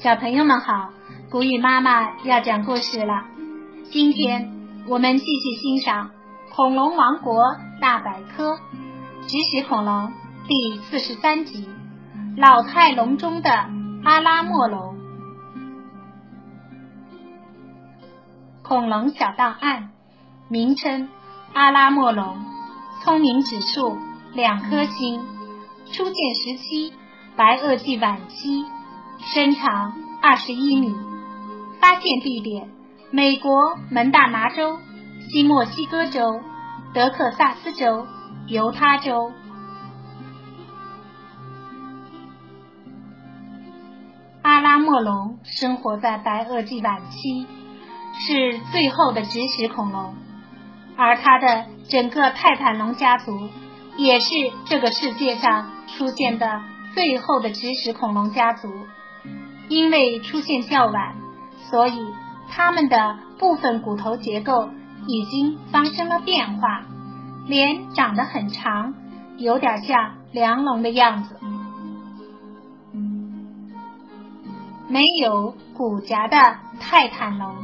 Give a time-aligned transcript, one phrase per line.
[0.00, 0.90] 小朋友们好，
[1.28, 3.24] 古雨妈妈要讲故事了。
[3.90, 4.48] 今天
[4.86, 6.10] 我们继续欣赏
[6.54, 8.52] 《恐龙王国大百科》
[9.26, 10.12] 植食恐龙
[10.46, 11.68] 第四十三集
[12.40, 13.50] 《老态龙钟的
[14.04, 14.94] 阿拉莫龙》。
[18.62, 19.90] 恐龙小档案：
[20.48, 21.08] 名称
[21.54, 22.36] 阿拉莫龙，
[23.02, 23.98] 聪明指数
[24.32, 25.20] 两颗星，
[25.90, 26.92] 出现时期
[27.34, 28.64] 白垩纪晚期。
[29.20, 30.94] 身长二十一米，
[31.80, 32.70] 发现地点
[33.10, 34.78] 美国蒙大拿州、
[35.30, 36.40] 新墨西哥州、
[36.94, 38.06] 德克萨斯州、
[38.46, 39.32] 犹他州。
[44.42, 47.46] 阿拉莫龙生活在白垩纪晚期，
[48.14, 50.14] 是最后的植食恐龙，
[50.96, 53.48] 而它的整个泰坦龙家族
[53.98, 54.28] 也是
[54.64, 56.62] 这个世界上出现的
[56.94, 58.68] 最后的植食恐龙家族。
[59.68, 61.16] 因为出现较晚，
[61.70, 62.06] 所以
[62.48, 64.70] 它们的部分骨头结构
[65.06, 66.82] 已经发生了变化，
[67.46, 68.94] 脸长得很长，
[69.36, 71.36] 有点像梁龙的样子。
[74.88, 76.36] 没有骨架的
[76.80, 77.56] 泰坦龙，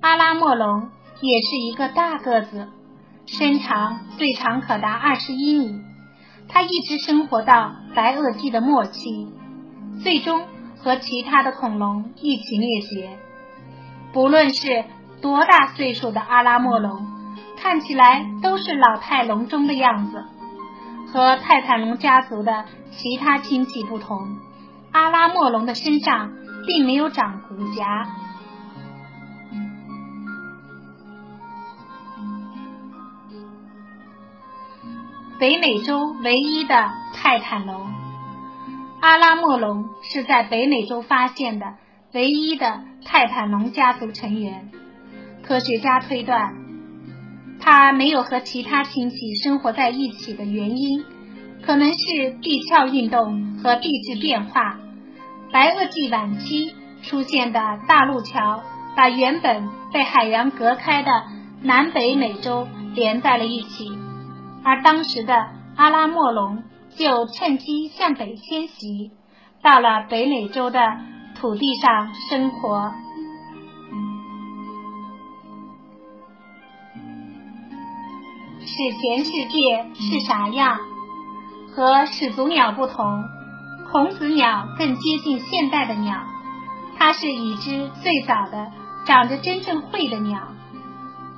[0.00, 0.88] 阿拉莫龙
[1.20, 2.68] 也是一个大个子，
[3.26, 5.80] 身长最长可达二十一米。
[6.48, 9.28] 它一直生活到白垩纪的末期。
[10.02, 10.46] 最终
[10.78, 13.18] 和其他的恐龙一起灭绝。
[14.12, 14.84] 不论是
[15.20, 17.06] 多大岁数的阿拉莫龙，
[17.56, 20.24] 看起来都是老态龙钟的样子。
[21.12, 24.36] 和泰坦龙家族的其他亲戚不同，
[24.92, 26.32] 阿拉莫龙的身上
[26.66, 28.06] 并没有长骨架。
[35.38, 38.07] 北美洲唯一的泰坦龙。
[39.00, 41.74] 阿拉莫龙是在北美洲发现的
[42.12, 44.70] 唯一的泰坦龙家族成员。
[45.42, 46.56] 科学家推断，
[47.60, 51.04] 它没有和其他亲戚生活在一起的原因，
[51.62, 54.80] 可能是地壳运动和地质变化。
[55.52, 58.64] 白垩纪晚期出现的大陆桥，
[58.96, 61.10] 把原本被海洋隔开的
[61.62, 63.96] 南北美洲连在了一起，
[64.64, 66.64] 而当时的阿拉莫龙。
[66.98, 69.12] 就趁机向北迁徙，
[69.62, 70.80] 到了北美洲的
[71.36, 72.92] 土地上生活。
[78.60, 80.80] 史前世界是啥样？
[81.72, 83.22] 和始祖鸟不同，
[83.92, 86.16] 孔子鸟更接近现代的鸟。
[86.96, 88.72] 它是已知最早的
[89.06, 90.48] 长着真正喙的鸟。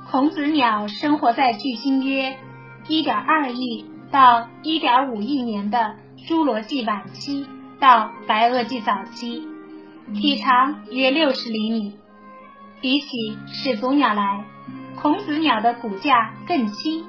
[0.09, 2.39] 孔子鸟生活在距今约
[2.87, 3.90] 一点二亿。
[4.11, 5.95] 到1.5亿年的
[6.27, 7.47] 侏罗纪晚期
[7.79, 9.43] 到白垩纪早期，
[10.13, 11.95] 体长约60厘米。
[12.81, 14.43] 比起始祖鸟来，
[15.01, 17.05] 孔子鸟的骨架更轻，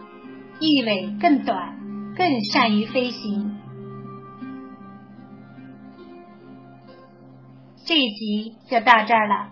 [0.60, 1.76] 翼尾更短，
[2.16, 3.58] 更善于飞行。
[7.84, 9.48] 这一集就到这儿了，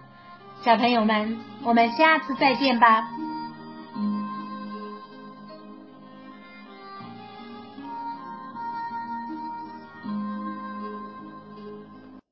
[0.63, 3.09] 小朋友们，我们下次再见吧。